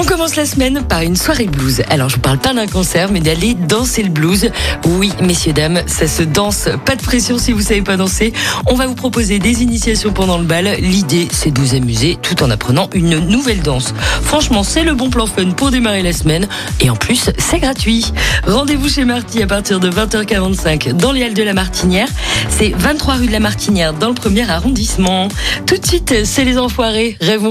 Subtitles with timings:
[0.00, 1.82] On commence la semaine par une soirée blues.
[1.90, 4.48] Alors je vous parle pas d'un concert, mais d'aller danser le blues.
[4.84, 6.68] Oui, messieurs dames, ça se danse.
[6.84, 8.32] Pas de pression si vous savez pas danser.
[8.66, 10.76] On va vous proposer des initiations pendant le bal.
[10.78, 13.92] L'idée, c'est de vous amuser tout en apprenant une nouvelle danse.
[14.22, 16.46] Franchement, c'est le bon plan fun pour démarrer la semaine.
[16.78, 18.12] Et en plus, c'est gratuit.
[18.46, 22.08] Rendez-vous chez Marty à partir de 20h45 dans les Halles de la Martinière.
[22.50, 25.26] C'est 23 rue de la Martinière dans le premier arrondissement.
[25.66, 27.16] Tout de suite, c'est les enfoirés.
[27.20, 27.50] Rêvons.